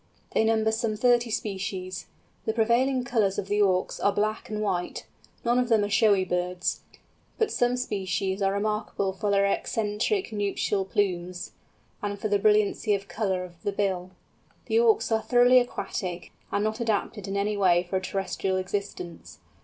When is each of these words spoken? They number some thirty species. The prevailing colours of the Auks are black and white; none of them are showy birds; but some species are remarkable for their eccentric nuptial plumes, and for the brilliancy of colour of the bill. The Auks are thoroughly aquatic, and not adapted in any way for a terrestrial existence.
They 0.31 0.43
number 0.43 0.71
some 0.71 0.95
thirty 0.97 1.29
species. 1.29 2.07
The 2.45 2.53
prevailing 2.53 3.03
colours 3.03 3.37
of 3.37 3.47
the 3.49 3.61
Auks 3.61 3.99
are 3.99 4.11
black 4.11 4.49
and 4.49 4.59
white; 4.59 5.05
none 5.45 5.59
of 5.59 5.69
them 5.69 5.83
are 5.83 5.89
showy 5.91 6.25
birds; 6.25 6.79
but 7.37 7.51
some 7.51 7.77
species 7.77 8.41
are 8.41 8.51
remarkable 8.51 9.13
for 9.13 9.29
their 9.29 9.45
eccentric 9.45 10.33
nuptial 10.33 10.85
plumes, 10.85 11.51
and 12.01 12.17
for 12.17 12.29
the 12.29 12.39
brilliancy 12.39 12.95
of 12.95 13.07
colour 13.07 13.43
of 13.43 13.61
the 13.61 13.71
bill. 13.71 14.09
The 14.65 14.79
Auks 14.79 15.11
are 15.11 15.21
thoroughly 15.21 15.59
aquatic, 15.59 16.31
and 16.51 16.63
not 16.63 16.79
adapted 16.79 17.27
in 17.27 17.37
any 17.37 17.55
way 17.55 17.83
for 17.87 17.97
a 17.97 18.01
terrestrial 18.01 18.57
existence. 18.57 19.37